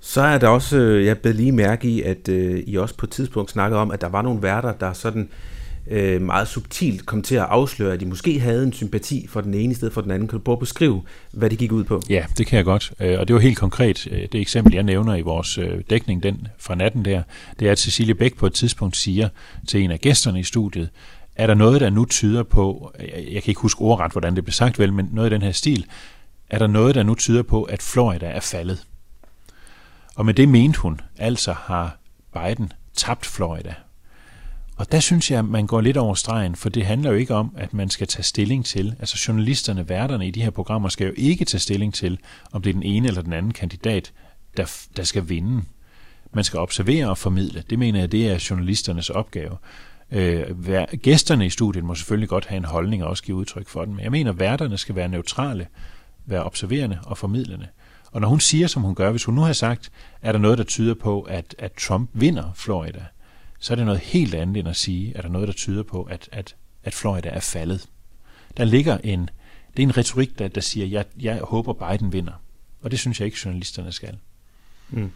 Så 0.03 0.21
er 0.21 0.39
der 0.39 0.49
også, 0.49 0.77
øh, 0.77 1.05
jeg 1.05 1.19
blev 1.19 1.35
lige 1.35 1.53
mærke 1.53 1.89
i, 1.89 2.03
at 2.03 2.29
øh, 2.29 2.63
I 2.67 2.77
også 2.77 2.97
på 2.97 3.07
et 3.07 3.11
tidspunkt 3.11 3.51
snakkede 3.51 3.81
om, 3.81 3.91
at 3.91 4.01
der 4.01 4.09
var 4.09 4.23
nogle 4.23 4.43
værter, 4.43 4.73
der 4.73 4.93
sådan 4.93 5.23
øh, 5.23 5.58
Øh, 5.91 6.23
meget 6.23 6.49
subtilt 6.49 7.07
kom 7.07 7.23
til 7.23 7.35
at 7.35 7.43
afsløre, 7.43 7.93
at 7.93 8.01
de 8.01 8.07
måske 8.07 8.41
havde 8.41 8.65
en 8.65 8.73
sympati 8.73 9.27
for 9.27 9.41
den 9.41 9.55
ene 9.55 9.73
i 9.73 9.75
stedet 9.75 9.95
for 9.95 10.01
den 10.01 10.11
anden. 10.11 10.29
Kan 10.29 10.39
du 10.39 10.45
prøve 10.45 10.57
at 10.57 10.61
beskrive, 10.61 11.03
hvad 11.33 11.51
det 11.51 11.59
gik 11.59 11.73
ud 11.73 11.85
på? 11.85 12.03
Ja, 12.11 12.25
det 12.39 12.47
kan 12.47 12.57
jeg 12.57 12.65
godt. 12.65 12.93
Øh, 13.01 13.21
og 13.21 13.29
det 13.29 13.35
var 13.35 13.41
helt 13.41 13.59
konkret. 13.59 14.09
Øh, 14.11 14.29
det 14.33 14.41
eksempel, 14.41 14.75
jeg 14.75 14.83
nævner 14.83 15.15
i 15.15 15.21
vores 15.21 15.59
dækning 15.91 16.23
den 16.23 16.49
fra 16.59 16.75
natten 16.75 17.05
der, 17.05 17.23
det 17.59 17.69
er, 17.69 17.73
at 17.73 17.79
Cecilie 17.79 18.15
Bæk 18.15 18.37
på 18.37 18.47
et 18.47 18.53
tidspunkt 18.53 18.97
siger 18.97 19.29
til 19.69 19.83
en 19.83 19.91
af 19.91 20.01
gæsterne 20.01 20.41
i 20.41 20.45
studiet, 20.45 20.89
er 21.37 21.47
der 21.47 21.55
noget, 21.55 21.81
der 21.81 21.91
nu 21.91 22.05
tyder 22.05 22.43
på, 22.43 22.93
jeg 23.33 23.43
kan 23.43 23.51
ikke 23.51 23.61
huske 23.61 23.81
ordret, 23.81 24.13
hvordan 24.13 24.37
det 24.37 24.45
blev 24.45 24.53
sagt 24.53 24.79
vel, 24.79 24.93
men 24.93 25.09
noget 25.13 25.31
i 25.31 25.35
den 25.35 25.43
her 25.43 25.53
stil, 25.53 25.87
er 26.51 26.59
der 26.59 26.67
noget, 26.67 26.95
der 26.95 27.03
nu 27.03 27.15
tyder 27.15 27.43
på, 27.43 27.63
at 27.63 27.83
Florida 27.83 28.27
er 28.27 28.41
faldet? 28.41 28.83
Og 30.15 30.27
med 30.27 30.35
det 30.35 30.49
mente 30.49 30.81
hun, 30.81 31.01
altså 31.19 31.53
har 31.53 31.99
Biden 32.33 32.73
tabt 32.97 33.27
Florida. 33.27 33.75
Og 34.79 34.93
der 34.93 35.01
synes 35.01 35.31
jeg, 35.31 35.39
at 35.39 35.45
man 35.45 35.67
går 35.67 35.81
lidt 35.81 35.97
over 35.97 36.15
stregen, 36.15 36.55
for 36.55 36.69
det 36.69 36.87
handler 36.87 37.11
jo 37.11 37.17
ikke 37.17 37.35
om, 37.35 37.55
at 37.57 37.75
man 37.75 37.91
skal 37.91 38.07
tage 38.07 38.23
stilling 38.23 38.65
til, 38.65 38.95
altså 38.99 39.25
journalisterne, 39.29 39.89
værterne 39.89 40.29
i 40.29 40.31
de 40.31 40.43
her 40.43 40.51
programmer, 40.51 40.89
skal 40.89 41.07
jo 41.07 41.13
ikke 41.17 41.45
tage 41.45 41.61
stilling 41.61 41.95
til, 41.95 42.19
om 42.53 42.63
det 42.63 42.71
er 42.71 42.75
den 42.75 42.83
ene 42.83 43.09
eller 43.09 43.23
den 43.23 43.33
anden 43.33 43.53
kandidat, 43.53 44.13
der, 44.57 44.87
der 44.97 45.03
skal 45.03 45.29
vinde. 45.29 45.63
Man 46.33 46.45
skal 46.45 46.59
observere 46.59 47.11
og 47.11 47.19
formidle. 47.19 47.65
Det 47.71 47.79
mener 47.79 48.01
jeg, 48.01 48.13
det 48.13 48.29
er 48.29 48.47
journalisternes 48.51 49.11
opgave. 49.11 49.57
Øh, 50.11 50.65
gæsterne 51.03 51.47
i 51.47 51.51
studiet 51.51 51.85
må 51.85 51.95
selvfølgelig 51.95 52.29
godt 52.29 52.47
have 52.47 52.57
en 52.57 52.65
holdning 52.65 53.05
og 53.05 53.11
også 53.11 53.23
give 53.23 53.37
udtryk 53.37 53.69
for 53.69 53.85
den, 53.85 53.95
men 53.95 54.05
jeg 54.05 54.11
mener, 54.11 54.31
at 54.31 54.41
værterne 54.41 54.79
skal 54.79 54.95
være 54.95 55.09
neutrale, 55.09 55.67
være 56.27 56.45
observerende 56.45 56.99
og 57.05 57.19
formidlende. 57.19 57.67
Og 58.13 58.21
når 58.21 58.29
hun 58.29 58.41
siger, 58.41 58.67
som 58.67 58.83
hun 58.83 58.95
gør, 58.95 59.11
hvis 59.11 59.25
hun 59.25 59.35
nu 59.35 59.41
har 59.41 59.53
sagt, 59.53 59.91
er 60.23 60.33
der 60.33 60.39
noget, 60.39 60.59
der 60.59 60.65
tyder 60.65 60.95
på, 60.95 61.21
at, 61.21 61.55
at 61.59 61.73
Trump 61.73 62.11
vinder 62.13 62.53
Florida, 62.55 63.05
så 63.59 63.75
er 63.75 63.77
det 63.77 63.87
noget 63.87 64.01
helt 64.01 64.35
andet 64.35 64.57
end 64.57 64.69
at 64.69 64.77
sige, 64.77 65.17
at 65.17 65.23
der 65.23 65.29
er 65.29 65.33
noget, 65.33 65.49
der 65.49 65.55
tyder 65.55 65.83
på, 65.83 66.03
at, 66.03 66.29
at, 66.33 66.57
at 66.85 66.95
Florida 66.95 67.29
er 67.29 67.41
faldet. 67.41 67.89
Der 68.57 68.65
ligger 68.65 68.99
en, 68.99 69.31
det 69.77 69.83
er 69.83 69.87
en 69.87 69.97
retorik, 69.97 70.39
der, 70.39 70.49
der 70.49 70.61
siger, 70.61 70.87
jeg, 70.87 71.05
jeg 71.21 71.41
håber 71.43 71.73
Biden 71.73 72.13
vinder. 72.13 72.43
Og 72.81 72.91
det 72.91 72.99
synes 72.99 73.21
jeg 73.21 73.27
ikke, 73.27 73.39
journalisterne 73.45 73.93
skal. 73.93 74.17
Mm. 74.91 75.11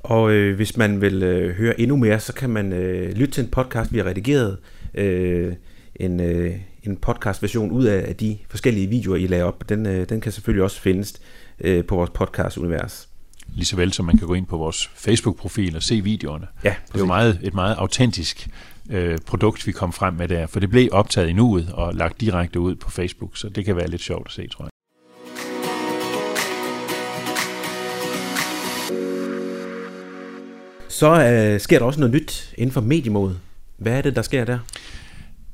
Og 0.00 0.32
øh, 0.32 0.56
hvis 0.56 0.76
man 0.76 1.00
vil 1.00 1.22
øh, 1.22 1.56
høre 1.56 1.80
endnu 1.80 1.96
mere, 1.96 2.20
så 2.20 2.32
kan 2.34 2.50
man 2.50 2.72
øh, 2.72 3.12
lytte 3.12 3.34
til 3.34 3.44
en 3.44 3.50
podcast, 3.50 3.92
vi 3.92 3.98
har 3.98 4.04
redigeret. 4.04 4.58
Øh, 4.94 5.54
en, 5.96 6.20
øh, 6.20 6.56
en 6.82 6.96
podcast-version 6.96 7.70
ud 7.70 7.84
af, 7.84 8.08
af 8.08 8.16
de 8.16 8.38
forskellige 8.48 8.86
videoer, 8.86 9.16
I 9.16 9.26
lagde 9.26 9.44
op. 9.44 9.68
Den, 9.68 9.86
øh, 9.86 10.08
den 10.08 10.20
kan 10.20 10.32
selvfølgelig 10.32 10.62
også 10.62 10.80
findes 10.80 11.20
øh, 11.60 11.84
på 11.84 11.96
vores 11.96 12.10
podcast-univers 12.10 13.08
lige 13.54 13.66
så 13.66 13.76
vel 13.76 13.92
som 13.92 14.04
man 14.04 14.18
kan 14.18 14.26
gå 14.26 14.34
ind 14.34 14.46
på 14.46 14.56
vores 14.56 14.90
Facebook-profil 14.94 15.76
og 15.76 15.82
se 15.82 16.00
videoerne. 16.00 16.46
Ja, 16.64 16.74
det 16.86 16.94
er 16.94 16.98
jo 16.98 17.06
meget, 17.06 17.40
et 17.42 17.54
meget 17.54 17.74
autentisk 17.74 18.48
øh, 18.90 19.18
produkt, 19.26 19.66
vi 19.66 19.72
kom 19.72 19.92
frem 19.92 20.14
med 20.14 20.28
der, 20.28 20.46
for 20.46 20.60
det 20.60 20.70
blev 20.70 20.88
optaget 20.92 21.28
i 21.28 21.32
nuet 21.32 21.72
og 21.72 21.94
lagt 21.94 22.20
direkte 22.20 22.60
ud 22.60 22.74
på 22.74 22.90
Facebook, 22.90 23.36
så 23.36 23.48
det 23.48 23.64
kan 23.64 23.76
være 23.76 23.90
lidt 23.90 24.02
sjovt 24.02 24.26
at 24.26 24.32
se, 24.32 24.48
tror 24.48 24.64
jeg. 24.64 24.70
Så 30.88 31.24
øh, 31.24 31.60
sker 31.60 31.78
der 31.78 31.86
også 31.86 32.00
noget 32.00 32.14
nyt 32.14 32.54
inden 32.58 32.72
for 32.72 32.80
mediemode. 32.80 33.36
Hvad 33.76 33.98
er 33.98 34.02
det, 34.02 34.16
der 34.16 34.22
sker 34.22 34.44
der? 34.44 34.58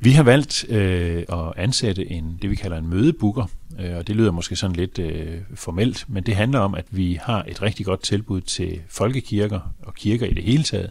Vi 0.02 0.10
har 0.10 0.22
valgt 0.22 0.68
øh, 0.68 1.24
at 1.32 1.52
ansætte 1.56 2.10
en, 2.10 2.38
det 2.42 2.50
vi 2.50 2.54
kalder 2.54 2.78
en 2.78 2.88
mødebooker, 2.88 3.46
øh, 3.80 3.96
og 3.96 4.06
det 4.06 4.16
lyder 4.16 4.30
måske 4.30 4.56
sådan 4.56 4.76
lidt 4.76 4.98
øh, 4.98 5.38
formelt, 5.54 6.04
men 6.08 6.22
det 6.22 6.36
handler 6.36 6.58
om, 6.58 6.74
at 6.74 6.84
vi 6.90 7.18
har 7.22 7.44
et 7.48 7.62
rigtig 7.62 7.86
godt 7.86 8.02
tilbud 8.02 8.40
til 8.40 8.80
folkekirker 8.88 9.60
og 9.82 9.94
kirker 9.94 10.26
i 10.26 10.32
det 10.32 10.44
hele 10.44 10.62
taget, 10.62 10.90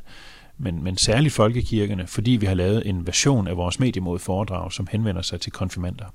men, 0.58 0.84
men 0.84 0.98
særligt 0.98 1.34
folkekirkerne, 1.34 2.08
fordi 2.08 2.32
vi 2.32 2.46
har 2.46 2.54
lavet 2.54 2.90
en 2.90 3.08
version 3.08 3.48
af 3.48 3.58
vores 3.58 3.80
mediemod 3.80 4.20
foredrag, 4.20 4.72
som 4.72 4.88
henvender 4.92 5.22
sig 5.22 5.42
til 5.42 5.52
konfirmander. 5.52 6.06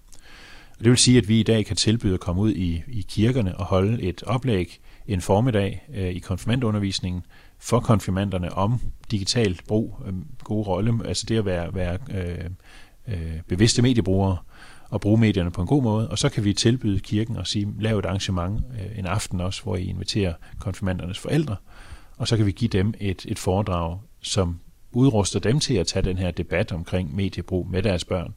Og 0.78 0.84
det 0.84 0.90
vil 0.90 0.98
sige, 0.98 1.18
at 1.18 1.28
vi 1.28 1.40
i 1.40 1.42
dag 1.42 1.66
kan 1.66 1.76
tilbyde 1.76 2.14
at 2.14 2.20
komme 2.20 2.42
ud 2.42 2.52
i, 2.52 2.82
i 2.88 3.06
kirkerne 3.08 3.56
og 3.56 3.64
holde 3.64 4.02
et 4.02 4.22
oplæg 4.22 4.80
en 5.06 5.20
formiddag 5.20 5.86
øh, 5.94 6.08
i 6.08 6.18
konfirmandundervisningen 6.18 7.22
for 7.58 7.80
konfirmanderne 7.80 8.52
om 8.52 8.80
digital 9.10 9.60
brug, 9.68 10.00
øh, 10.06 10.12
gode 10.44 10.66
rolle, 10.66 11.08
altså 11.08 11.26
det 11.28 11.38
at 11.38 11.44
være, 11.44 11.74
være 11.74 11.98
øh, 12.10 12.50
øh, 13.08 13.40
bevidste 13.48 13.82
mediebrugere, 13.82 14.36
og 14.90 15.00
bruge 15.00 15.20
medierne 15.20 15.50
på 15.50 15.60
en 15.60 15.66
god 15.66 15.82
måde, 15.82 16.08
og 16.10 16.18
så 16.18 16.28
kan 16.28 16.44
vi 16.44 16.52
tilbyde 16.52 17.00
kirken 17.00 17.36
og 17.36 17.46
sige, 17.46 17.68
lav 17.80 17.98
et 17.98 18.06
arrangement 18.06 18.64
øh, 18.80 18.98
en 18.98 19.06
aften 19.06 19.40
også, 19.40 19.62
hvor 19.62 19.76
I 19.76 19.84
inviterer 19.84 20.34
konfirmandernes 20.58 21.18
forældre, 21.18 21.56
og 22.16 22.28
så 22.28 22.36
kan 22.36 22.46
vi 22.46 22.52
give 22.52 22.68
dem 22.68 22.94
et, 23.00 23.26
et 23.28 23.38
foredrag, 23.38 23.98
som 24.22 24.60
udruster 24.92 25.40
dem 25.40 25.60
til 25.60 25.74
at 25.74 25.86
tage 25.86 26.02
den 26.02 26.18
her 26.18 26.30
debat 26.30 26.72
omkring 26.72 27.16
mediebrug 27.16 27.68
med 27.68 27.82
deres 27.82 28.04
børn. 28.04 28.34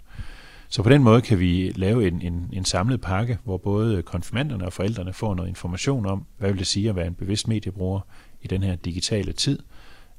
Så 0.70 0.84
på 0.84 0.90
den 0.90 1.04
måde 1.04 1.22
kan 1.22 1.40
vi 1.40 1.72
lave 1.76 2.08
en, 2.08 2.22
en, 2.22 2.50
en 2.54 2.66
samlet 2.66 3.02
pakke, 3.02 3.38
hvor 3.44 3.58
både 3.58 4.02
konfirmanderne 4.02 4.66
og 4.66 4.74
forældrene 4.74 5.14
får 5.14 5.36
noget 5.36 5.50
information 5.50 6.06
om, 6.06 6.26
hvad 6.38 6.50
vil 6.50 6.60
det 6.60 6.68
sige 6.68 6.90
at 6.90 6.96
være 6.96 7.08
en 7.08 7.14
bevidst 7.14 7.48
mediebruger 7.48 8.00
i 8.42 8.48
den 8.48 8.64
her 8.64 8.76
digitale 8.76 9.32
tid. 9.32 9.60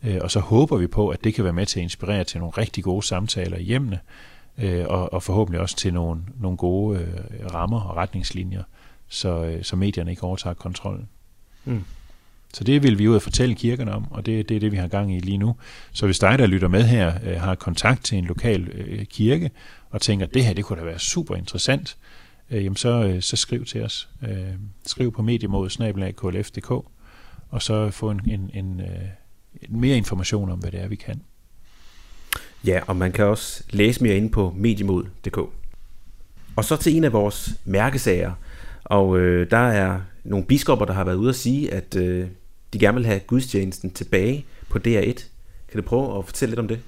Øh, 0.05 0.19
og 0.21 0.31
så 0.31 0.41
håber 0.41 0.77
vi 0.77 0.87
på, 0.87 1.09
at 1.09 1.25
det 1.25 1.35
kan 1.35 1.45
være 1.45 1.53
med 1.53 1.67
til 1.67 1.81
at 1.81 1.83
inspirere 1.83 2.25
til 2.25 2.41
nogle 2.41 2.53
rigtig 2.59 2.85
gode 2.85 3.07
samtaler 3.07 3.57
i 3.57 3.63
hjemmene, 3.63 3.99
øh, 4.59 4.85
og, 4.89 5.13
og 5.13 5.23
forhåbentlig 5.23 5.61
også 5.61 5.77
til 5.77 5.95
nogle, 5.95 6.23
nogle 6.41 6.57
gode 6.57 6.99
øh, 7.01 7.55
rammer 7.55 7.81
og 7.81 7.97
retningslinjer, 7.97 8.63
så, 9.09 9.59
så 9.63 9.77
medierne 9.77 10.11
ikke 10.11 10.23
overtager 10.23 10.55
kontrollen. 10.55 11.09
Mm. 11.65 11.85
Så 12.55 12.65
det 12.65 12.83
vil 12.83 12.99
vi 12.99 13.09
ud 13.09 13.15
og 13.15 13.23
fortælle 13.23 13.55
kirkerne 13.55 13.93
om, 13.93 14.07
og 14.11 14.27
det, 14.27 14.49
det 14.49 14.55
er 14.55 14.61
det, 14.61 14.73
vi 14.73 14.77
har 14.77 14.89
gang 14.89 15.15
i 15.15 15.21
lige 15.21 15.39
nu. 15.39 15.57
Så 15.93 16.07
hvis 16.07 16.19
dig, 16.19 16.39
der 16.39 16.47
lytter 16.47 16.69
med 16.69 16.83
her, 16.83 17.39
har 17.39 17.55
kontakt 17.55 18.05
til 18.05 18.19
en 18.19 18.25
lokal 18.25 19.07
kirke, 19.11 19.51
og 19.91 20.01
tænker, 20.01 20.27
at 20.27 20.35
det 20.35 20.45
her 20.45 20.53
det 20.53 20.65
kunne 20.65 20.81
da 20.81 20.85
være 20.85 20.99
super 20.99 21.37
interessant, 21.37 21.97
jamen 22.51 22.77
så, 22.77 23.19
så 23.21 23.37
skriv 23.37 23.65
til 23.65 23.85
os. 23.85 24.09
skriv 24.87 25.13
på 25.13 25.23
mediemodet 25.23 25.73
og 27.49 27.63
så 27.63 27.91
få 27.91 28.11
en, 28.11 28.21
en, 28.27 28.51
en, 28.55 28.83
mere 29.69 29.97
information 29.97 30.51
om, 30.51 30.59
hvad 30.59 30.71
det 30.71 30.81
er, 30.81 30.89
vi 30.89 30.97
kan. 30.97 31.23
Ja, 32.67 32.81
og 32.87 32.97
man 32.97 33.13
kan 33.13 33.25
også 33.25 33.63
læse 33.71 34.03
mere 34.03 34.17
inde 34.17 34.31
på 34.31 34.55
mediemod.dk. 34.57 35.39
Og 36.57 36.65
så 36.65 36.77
til 36.77 36.97
en 36.97 37.05
af 37.05 37.13
vores 37.13 37.51
mærkesager. 37.65 38.33
Og 38.85 39.19
øh, 39.19 39.51
der 39.51 39.57
er 39.57 40.01
nogle 40.25 40.47
biskopper, 40.47 40.87
der 40.87 40.93
har 40.93 41.05
været 41.05 41.17
ude 41.17 41.29
at 41.29 41.37
sige, 41.37 41.75
at 41.75 41.97
øh, 41.97 42.27
de 42.73 42.79
gerne 42.79 42.97
vil 42.97 43.07
have 43.07 43.21
gudstjenesten 43.21 43.91
tilbage 43.91 44.45
på 44.69 44.79
DR1. 44.79 45.25
Kan 45.69 45.77
du 45.77 45.83
prøve 45.83 46.19
at 46.19 46.25
fortælle 46.25 46.51
lidt 46.51 46.61
om 46.61 46.69
det? 46.69 46.81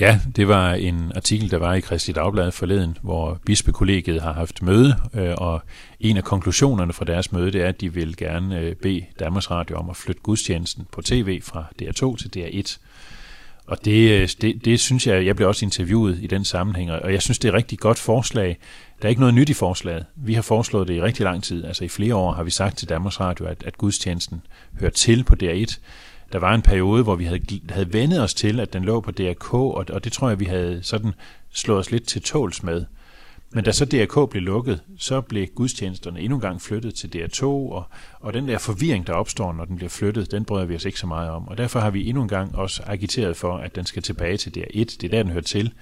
Ja, 0.00 0.20
det 0.36 0.48
var 0.48 0.74
en 0.74 1.12
artikel, 1.16 1.50
der 1.50 1.56
var 1.56 1.74
i 1.74 1.80
Kristi 1.80 2.12
Dagblad 2.12 2.52
forleden, 2.52 2.98
hvor 3.02 3.40
bispekollegiet 3.46 4.22
har 4.22 4.32
haft 4.32 4.62
møde, 4.62 4.96
øh, 5.14 5.34
og 5.36 5.62
en 6.00 6.16
af 6.16 6.24
konklusionerne 6.24 6.92
fra 6.92 7.04
deres 7.04 7.32
møde, 7.32 7.52
det 7.52 7.62
er, 7.62 7.68
at 7.68 7.80
de 7.80 7.94
vil 7.94 8.16
gerne 8.16 8.60
øh, 8.60 8.74
bede 8.74 9.04
Danmarks 9.18 9.50
Radio 9.50 9.76
om 9.76 9.90
at 9.90 9.96
flytte 9.96 10.22
gudstjenesten 10.22 10.86
på 10.92 11.02
tv 11.02 11.40
fra 11.42 11.64
DR2 11.82 12.16
til 12.16 12.30
DR1. 12.36 12.78
Og 13.70 13.84
det, 13.84 14.10
øh, 14.10 14.28
det, 14.40 14.64
det 14.64 14.80
synes 14.80 15.06
jeg, 15.06 15.26
jeg 15.26 15.36
blev 15.36 15.48
også 15.48 15.64
interviewet 15.64 16.18
i 16.22 16.26
den 16.26 16.44
sammenhæng, 16.44 16.90
og 16.90 17.12
jeg 17.12 17.22
synes, 17.22 17.38
det 17.38 17.48
er 17.48 17.52
et 17.52 17.56
rigtig 17.56 17.78
godt 17.78 17.98
forslag. 17.98 18.58
Der 19.02 19.04
er 19.04 19.08
ikke 19.08 19.20
noget 19.20 19.34
nyt 19.34 19.48
i 19.48 19.54
forslaget. 19.54 20.06
Vi 20.16 20.34
har 20.34 20.42
foreslået 20.42 20.88
det 20.88 20.94
i 20.94 21.02
rigtig 21.02 21.24
lang 21.24 21.42
tid. 21.42 21.64
Altså 21.64 21.84
i 21.84 21.88
flere 21.88 22.14
år 22.14 22.32
har 22.32 22.42
vi 22.42 22.50
sagt 22.50 22.78
til 22.78 22.88
Danmarks 22.88 23.20
Radio, 23.20 23.46
at, 23.46 23.62
at 23.66 23.78
gudstjenesten 23.78 24.42
hører 24.80 24.90
til 24.90 25.24
på 25.24 25.34
DR1. 25.42 25.78
Der 26.32 26.38
var 26.38 26.54
en 26.54 26.62
periode, 26.62 27.02
hvor 27.02 27.14
vi 27.14 27.24
havde, 27.24 27.40
havde 27.70 27.92
vendet 27.92 28.22
os 28.22 28.34
til, 28.34 28.60
at 28.60 28.72
den 28.72 28.84
lå 28.84 29.00
på 29.00 29.10
DRK, 29.10 29.54
og, 29.54 29.84
og 29.90 30.04
det 30.04 30.12
tror 30.12 30.28
jeg, 30.28 30.40
vi 30.40 30.44
havde 30.44 30.80
sådan 30.82 31.14
slået 31.52 31.78
os 31.78 31.90
lidt 31.90 32.06
til 32.06 32.22
tåls 32.22 32.62
med. 32.62 32.84
Men 33.52 33.64
da 33.64 33.72
så 33.72 33.84
DRK 33.84 34.30
blev 34.30 34.42
lukket, 34.42 34.82
så 34.98 35.20
blev 35.20 35.46
gudstjenesterne 35.46 36.20
endnu 36.20 36.36
engang 36.36 36.62
flyttet 36.62 36.94
til 36.94 37.08
DR2, 37.16 37.44
og, 37.44 37.84
og 38.20 38.32
den 38.32 38.48
der 38.48 38.58
forvirring, 38.58 39.06
der 39.06 39.12
opstår, 39.12 39.52
når 39.52 39.64
den 39.64 39.76
bliver 39.76 39.88
flyttet, 39.88 40.30
den 40.30 40.44
bryder 40.44 40.64
vi 40.64 40.74
os 40.74 40.84
ikke 40.84 40.98
så 40.98 41.06
meget 41.06 41.30
om. 41.30 41.48
Og 41.48 41.58
derfor 41.58 41.80
har 41.80 41.90
vi 41.90 42.08
endnu 42.08 42.22
engang 42.22 42.56
også 42.56 42.82
agiteret 42.86 43.36
for, 43.36 43.56
at 43.56 43.76
den 43.76 43.86
skal 43.86 44.02
tilbage 44.02 44.36
til 44.36 44.50
DR1. 44.50 44.78
Det 44.78 45.04
er 45.04 45.08
der, 45.08 45.22
den 45.22 45.32
hører 45.32 45.42
til. 45.42 45.72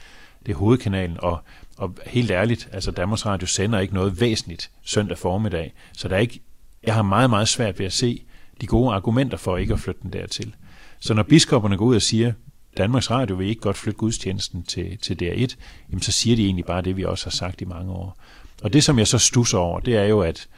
Det 0.47 0.53
er 0.53 0.57
hovedkanalen, 0.57 1.17
og, 1.21 1.39
og 1.77 1.95
helt 2.07 2.31
ærligt, 2.31 2.69
altså 2.73 2.91
Danmarks 2.91 3.27
Radio 3.27 3.47
sender 3.47 3.79
ikke 3.79 3.95
noget 3.95 4.21
væsentligt 4.21 4.71
søndag 4.83 5.19
formiddag, 5.19 5.75
så 5.93 6.09
der 6.09 6.17
er 6.17 6.21
ikke, 6.21 6.41
jeg 6.85 6.95
har 6.95 7.03
meget, 7.03 7.31
meget 7.31 7.49
svært 7.49 7.79
ved 7.79 7.87
at 7.87 7.93
se 7.93 8.23
de 8.61 8.67
gode 8.67 8.95
argumenter 8.95 9.37
for 9.37 9.57
ikke 9.57 9.73
at 9.73 9.81
flytte 9.81 10.01
den 10.03 10.13
dertil. 10.13 10.55
Så 11.01 11.15
når 11.15 11.23
biskopperne 11.23 11.77
går 11.77 11.85
ud 11.85 11.97
og 11.97 12.03
siger, 12.03 12.33
Danmarks 12.79 13.11
Radio 13.11 13.37
vil 13.37 13.49
ikke 13.49 13.61
godt 13.61 13.77
flytte 13.77 13.99
gudstjenesten 13.99 14.63
til, 14.63 14.99
til 14.99 15.15
DR1, 15.23 15.57
jamen 15.91 16.03
så 16.03 16.13
siger 16.13 16.37
de 16.37 16.45
egentlig 16.45 16.65
bare 16.65 16.83
det, 16.83 16.97
vi 16.97 17.05
også 17.05 17.27
har 17.27 17.31
sagt 17.31 17.61
i 17.61 17.65
mange 17.65 17.93
år. 17.93 18.19
Og 18.63 18.73
det, 18.73 18.85
som 18.85 18.99
jeg 18.99 19.07
så 19.07 19.19
stusser 19.19 19.59
over, 19.59 19.81
det 19.81 19.97
er 19.97 20.05
jo, 20.05 20.21
at, 20.21 20.49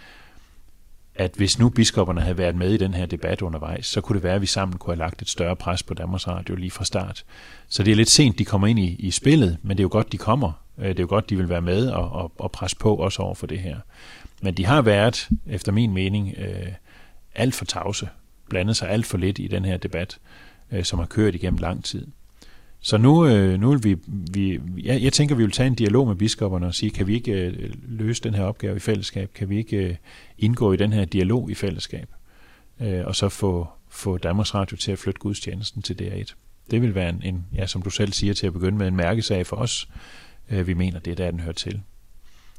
at 1.14 1.32
hvis 1.36 1.58
nu 1.58 1.68
biskopperne 1.68 2.20
havde 2.20 2.38
været 2.38 2.56
med 2.56 2.72
i 2.72 2.76
den 2.76 2.94
her 2.94 3.06
debat 3.06 3.42
undervejs, 3.42 3.86
så 3.86 4.00
kunne 4.00 4.16
det 4.16 4.22
være, 4.22 4.34
at 4.34 4.40
vi 4.40 4.46
sammen 4.46 4.78
kunne 4.78 4.94
have 4.94 4.98
lagt 4.98 5.22
et 5.22 5.28
større 5.28 5.56
pres 5.56 5.82
på 5.82 5.94
Danmarks 5.94 6.28
Radio 6.28 6.54
lige 6.54 6.70
fra 6.70 6.84
start. 6.84 7.24
Så 7.68 7.82
det 7.82 7.92
er 7.92 7.96
lidt 7.96 8.10
sent, 8.10 8.38
de 8.38 8.44
kommer 8.44 8.66
ind 8.66 8.78
i, 8.78 8.96
i 8.98 9.10
spillet, 9.10 9.58
men 9.62 9.76
det 9.76 9.80
er 9.80 9.84
jo 9.84 9.88
godt, 9.92 10.12
de 10.12 10.18
kommer. 10.18 10.52
Øh, 10.78 10.88
det 10.88 10.98
er 10.98 11.02
jo 11.02 11.08
godt, 11.08 11.30
de 11.30 11.36
vil 11.36 11.48
være 11.48 11.62
med 11.62 11.88
og, 11.90 12.12
og, 12.12 12.32
og 12.38 12.52
presse 12.52 12.76
på 12.76 12.94
også 12.94 13.22
over 13.22 13.34
for 13.34 13.46
det 13.46 13.58
her. 13.58 13.76
Men 14.42 14.54
de 14.54 14.66
har 14.66 14.82
været, 14.82 15.28
efter 15.46 15.72
min 15.72 15.92
mening, 15.92 16.34
øh, 16.38 16.72
alt 17.34 17.54
for 17.54 17.64
tavse, 17.64 18.08
blandet 18.48 18.76
sig 18.76 18.90
alt 18.90 19.06
for 19.06 19.18
lidt 19.18 19.38
i 19.38 19.46
den 19.46 19.64
her 19.64 19.76
debat, 19.76 20.18
øh, 20.72 20.84
som 20.84 20.98
har 20.98 21.06
kørt 21.06 21.34
igennem 21.34 21.58
lang 21.58 21.84
tid. 21.84 22.06
Så 22.82 22.98
nu, 22.98 23.26
øh, 23.26 23.60
nu 23.60 23.70
vil 23.70 23.84
vi, 23.84 23.96
vi 24.32 24.60
jeg, 24.84 25.02
jeg 25.02 25.12
tænker, 25.12 25.34
vi 25.34 25.42
vil 25.42 25.52
tage 25.52 25.66
en 25.66 25.74
dialog 25.74 26.08
med 26.08 26.16
biskopperne 26.16 26.66
og 26.66 26.74
sige, 26.74 26.90
kan 26.90 27.06
vi 27.06 27.14
ikke 27.14 27.32
øh, 27.32 27.74
løse 27.88 28.22
den 28.22 28.34
her 28.34 28.42
opgave 28.42 28.76
i 28.76 28.80
fællesskab? 28.80 29.32
Kan 29.34 29.48
vi 29.48 29.56
ikke 29.58 29.76
øh, 29.76 29.96
indgå 30.38 30.72
i 30.72 30.76
den 30.76 30.92
her 30.92 31.04
dialog 31.04 31.50
i 31.50 31.54
fællesskab? 31.54 32.08
Øh, 32.80 33.06
og 33.06 33.16
så 33.16 33.28
få, 33.28 33.68
få 33.88 34.18
Danmarks 34.18 34.54
Radio 34.54 34.76
til 34.76 34.92
at 34.92 34.98
flytte 34.98 35.20
gudstjenesten 35.20 35.82
til 35.82 35.94
DR1. 36.02 36.34
Det 36.70 36.82
vil 36.82 36.94
være 36.94 37.08
en, 37.08 37.22
en, 37.22 37.46
ja, 37.54 37.66
som 37.66 37.82
du 37.82 37.90
selv 37.90 38.12
siger, 38.12 38.34
til 38.34 38.46
at 38.46 38.52
begynde 38.52 38.78
med 38.78 38.88
en 38.88 38.96
mærkesag 38.96 39.46
for 39.46 39.56
os. 39.56 39.88
Øh, 40.50 40.66
vi 40.66 40.74
mener, 40.74 40.98
det 40.98 41.10
er 41.10 41.16
der, 41.16 41.30
den 41.30 41.40
hører 41.40 41.52
til. 41.52 41.80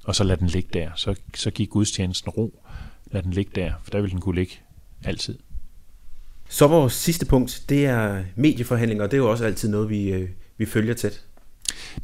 Og 0.03 0.15
så 0.15 0.23
lad 0.23 0.37
den 0.37 0.47
ligge 0.47 0.69
der. 0.73 0.89
Så, 0.95 1.15
så 1.35 1.51
giv 1.51 1.67
gudstjenesten 1.67 2.29
ro. 2.29 2.63
Lad 3.11 3.23
den 3.23 3.31
ligge 3.31 3.51
der, 3.55 3.73
for 3.83 3.91
der 3.91 4.01
vil 4.01 4.11
den 4.11 4.21
kunne 4.21 4.35
ligge 4.35 4.53
altid. 5.03 5.39
Så 6.51 6.67
vores 6.67 6.93
sidste 6.93 7.25
punkt, 7.25 7.63
det 7.70 7.86
er 7.86 8.24
medieforhandlinger, 8.36 9.03
og 9.03 9.12
det 9.12 9.17
er 9.17 9.22
jo 9.22 9.31
også 9.31 9.46
altid 9.46 9.70
noget, 9.70 9.89
vi, 9.89 10.10
øh, 10.10 10.29
vi 10.58 10.65
følger 10.65 10.93
tæt. 10.93 11.22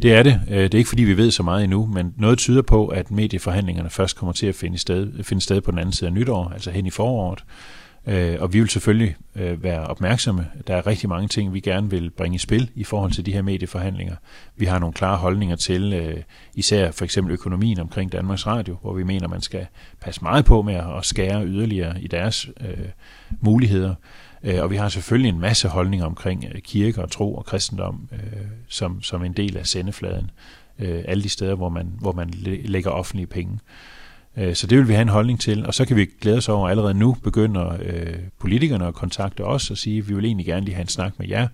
Det 0.01 0.13
er 0.13 0.23
det. 0.23 0.41
Øh, 0.49 0.57
det 0.57 0.73
er 0.73 0.77
ikke 0.77 0.89
fordi, 0.89 1.03
vi 1.03 1.17
ved 1.17 1.31
så 1.31 1.43
meget 1.43 1.63
endnu, 1.63 1.85
men 1.85 2.13
noget 2.17 2.37
tyder 2.37 2.61
på, 2.61 2.87
at 2.87 3.11
medieforhandlingerne 3.11 3.89
først 3.89 4.17
kommer 4.17 4.33
til 4.33 4.47
at 4.47 4.55
finde 4.55 4.77
sted, 4.77 5.23
finde 5.23 5.41
sted 5.41 5.61
på 5.61 5.71
den 5.71 5.79
anden 5.79 5.93
side 5.93 6.07
af 6.07 6.13
nytår, 6.13 6.49
altså 6.49 6.71
hen 6.71 6.85
i 6.85 6.89
foråret. 6.89 7.43
Øh, 8.07 8.37
og 8.39 8.53
vi 8.53 8.59
vil 8.59 8.69
selvfølgelig 8.69 9.15
øh, 9.35 9.63
være 9.63 9.87
opmærksomme. 9.87 10.47
Der 10.67 10.75
er 10.75 10.87
rigtig 10.87 11.09
mange 11.09 11.27
ting, 11.27 11.53
vi 11.53 11.59
gerne 11.59 11.89
vil 11.89 12.09
bringe 12.09 12.35
i 12.35 12.37
spil 12.37 12.69
i 12.75 12.83
forhold 12.83 13.11
til 13.11 13.25
de 13.25 13.33
her 13.33 13.41
medieforhandlinger. 13.41 14.15
Vi 14.55 14.65
har 14.65 14.79
nogle 14.79 14.93
klare 14.93 15.17
holdninger 15.17 15.55
til 15.55 15.93
øh, 15.93 16.23
især 16.53 16.91
for 16.91 17.05
eksempel 17.05 17.33
økonomien 17.33 17.79
omkring 17.79 18.11
Danmarks 18.11 18.47
Radio, 18.47 18.77
hvor 18.81 18.93
vi 18.93 19.03
mener, 19.03 19.27
man 19.27 19.41
skal 19.41 19.67
passe 20.01 20.23
meget 20.23 20.45
på 20.45 20.61
med 20.61 20.75
at 20.75 21.05
skære 21.05 21.45
yderligere 21.45 22.01
i 22.01 22.07
deres 22.07 22.49
øh, 22.61 22.87
muligheder. 23.41 23.95
Og 24.59 24.71
vi 24.71 24.75
har 24.75 24.89
selvfølgelig 24.89 25.29
en 25.29 25.39
masse 25.39 25.67
holdninger 25.67 26.05
omkring 26.05 26.45
kirke 26.63 27.01
og 27.01 27.11
tro 27.11 27.35
og 27.35 27.45
kristendom 27.45 28.09
øh, 28.11 28.19
som, 28.67 29.01
som 29.01 29.23
en 29.23 29.33
del 29.33 29.57
af 29.57 29.67
sendefladen. 29.67 30.31
Alle 30.79 31.23
de 31.23 31.29
steder, 31.29 31.55
hvor 31.55 31.69
man, 31.69 31.91
hvor 31.99 32.11
man 32.11 32.29
lægger 32.65 32.91
offentlige 32.91 33.27
penge. 33.27 33.59
Øh, 34.37 34.55
så 34.55 34.67
det 34.67 34.77
vil 34.77 34.87
vi 34.87 34.93
have 34.93 35.01
en 35.01 35.09
holdning 35.09 35.39
til, 35.39 35.65
og 35.65 35.73
så 35.73 35.85
kan 35.85 35.95
vi 35.97 36.05
glæde 36.21 36.37
os 36.37 36.49
over, 36.49 36.67
at 36.67 36.71
allerede 36.71 36.93
nu 36.93 37.17
begynder 37.23 37.77
øh, 37.81 38.15
politikerne 38.39 38.87
at 38.87 38.93
kontakte 38.93 39.45
os 39.45 39.71
og 39.71 39.77
sige, 39.77 39.97
at 39.97 40.09
vi 40.09 40.15
vil 40.15 40.25
egentlig 40.25 40.45
gerne 40.45 40.65
lige 40.65 40.75
have 40.75 40.81
en 40.81 40.87
snak 40.87 41.19
med 41.19 41.27
jer 41.27 41.47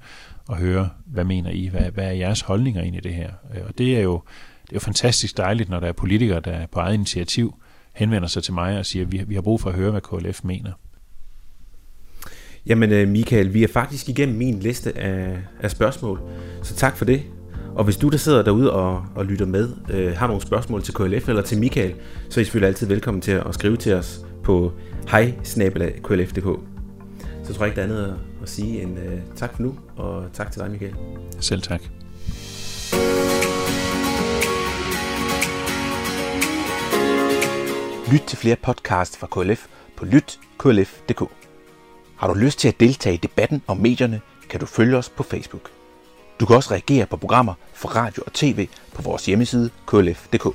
og 0.48 0.58
høre, 0.58 0.90
hvad 1.06 1.24
mener 1.24 1.50
I, 1.50 1.68
hvad, 1.68 1.92
hvad 1.92 2.06
er 2.06 2.12
jeres 2.12 2.42
holdninger 2.42 2.82
ind 2.82 2.96
i 2.96 3.00
det 3.00 3.14
her. 3.14 3.30
Øh, 3.56 3.62
og 3.68 3.78
det 3.78 3.98
er 3.98 4.02
jo, 4.02 4.22
det 4.62 4.70
er 4.70 4.76
jo 4.76 4.80
fantastisk 4.80 5.38
dejligt, 5.38 5.70
når 5.70 5.80
der 5.80 5.88
er 5.88 5.92
politikere, 5.92 6.40
der 6.40 6.66
på 6.68 6.80
eget 6.80 6.94
initiativ 6.94 7.56
henvender 7.94 8.28
sig 8.28 8.44
til 8.44 8.54
mig 8.54 8.78
og 8.78 8.86
siger, 8.86 9.06
at 9.06 9.12
vi, 9.12 9.24
vi 9.28 9.36
har 9.36 9.42
brug 9.42 9.62
for 9.62 9.70
at 9.70 9.76
høre, 9.76 9.92
hvad 9.92 10.02
KLF 10.02 10.44
mener. 10.44 10.72
Jamen 12.66 13.12
Michael, 13.12 13.54
vi 13.54 13.64
er 13.64 13.68
faktisk 13.68 14.10
igennem 14.10 14.38
min 14.38 14.60
liste 14.60 14.98
af, 14.98 15.38
af 15.62 15.72
spørgsmål, 15.72 16.22
så 16.64 16.76
tak 16.76 16.98
for 16.98 17.06
det. 17.06 17.24
Og 17.76 17.84
hvis 17.84 17.98
du, 17.98 18.10
der 18.10 18.18
sidder 18.18 18.44
derude 18.44 18.74
og, 18.74 19.06
og 19.16 19.26
lytter 19.26 19.46
med, 19.46 19.70
øh, 19.90 20.18
har 20.18 20.28
nogle 20.28 20.42
spørgsmål 20.42 20.84
til 20.84 20.94
KLF 20.94 21.30
eller 21.30 21.42
til 21.42 21.60
Michael, 21.60 21.96
så 22.30 22.40
er 22.40 22.42
I 22.42 22.46
selvfølgelig 22.46 22.68
altid 22.68 22.88
velkommen 22.88 23.22
til 23.22 23.32
at 23.32 23.54
skrive 23.54 23.78
til 23.78 23.94
os 23.94 24.26
på 24.44 24.72
hej. 25.10 25.34
Så 27.44 27.54
tror 27.54 27.66
jeg 27.66 27.68
ikke, 27.68 27.76
der 27.76 27.82
er 27.82 27.84
andet 27.84 28.20
at 28.42 28.50
sige 28.50 28.82
end 28.82 29.00
øh, 29.00 29.20
tak 29.36 29.56
for 29.56 29.64
nu, 29.64 29.76
og 29.98 30.24
tak 30.34 30.52
til 30.52 30.62
dig, 30.62 30.72
Michael. 30.72 30.96
Selv 31.40 31.62
tak. 31.62 31.82
Lyt 38.12 38.22
til 38.28 38.38
flere 38.38 38.56
podcasts 38.64 39.18
fra 39.18 39.28
KLF 39.28 39.66
på 39.98 40.06
lytklf.dk. 40.06 41.24
Har 42.16 42.28
du 42.28 42.34
lyst 42.34 42.60
til 42.60 42.68
at 42.68 42.80
deltage 42.80 43.16
i 43.16 43.18
debatten 43.18 43.62
om 43.68 43.78
medierne, 43.78 44.22
kan 44.50 44.60
du 44.60 44.66
følge 44.66 44.98
os 44.98 45.10
på 45.10 45.24
Facebook. 45.24 45.83
Du 46.44 46.48
kan 46.48 46.56
også 46.56 46.72
reagere 46.72 47.06
på 47.06 47.18
programmer 47.18 47.54
fra 47.74 47.90
radio 47.90 48.24
og 48.26 48.34
tv 48.34 48.68
på 48.94 49.02
vores 49.02 49.26
hjemmeside 49.26 49.70
klf.dk. 49.88 50.48